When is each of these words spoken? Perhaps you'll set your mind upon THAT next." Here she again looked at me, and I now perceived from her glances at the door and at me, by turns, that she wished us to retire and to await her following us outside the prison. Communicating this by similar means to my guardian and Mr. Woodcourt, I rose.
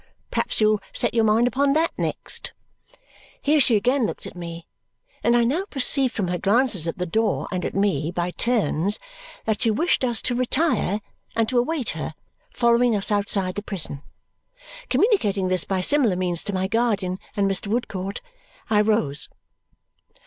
Perhaps 0.31 0.59
you'll 0.59 0.81
set 0.93 1.13
your 1.13 1.23
mind 1.23 1.47
upon 1.47 1.73
THAT 1.73 1.91
next." 1.95 2.53
Here 3.39 3.61
she 3.61 3.75
again 3.75 4.07
looked 4.07 4.25
at 4.25 4.35
me, 4.35 4.65
and 5.23 5.37
I 5.37 5.43
now 5.43 5.65
perceived 5.69 6.11
from 6.15 6.27
her 6.29 6.39
glances 6.39 6.87
at 6.87 6.97
the 6.97 7.05
door 7.05 7.47
and 7.51 7.63
at 7.63 7.75
me, 7.75 8.09
by 8.09 8.31
turns, 8.31 8.97
that 9.45 9.61
she 9.61 9.69
wished 9.69 10.03
us 10.03 10.19
to 10.23 10.33
retire 10.33 11.01
and 11.35 11.47
to 11.49 11.59
await 11.59 11.89
her 11.89 12.15
following 12.51 12.95
us 12.95 13.11
outside 13.11 13.53
the 13.53 13.61
prison. 13.61 14.01
Communicating 14.89 15.49
this 15.49 15.65
by 15.65 15.81
similar 15.81 16.15
means 16.15 16.43
to 16.45 16.51
my 16.53 16.65
guardian 16.65 17.19
and 17.37 17.47
Mr. 17.47 17.67
Woodcourt, 17.67 18.21
I 18.71 18.81
rose. 18.81 19.29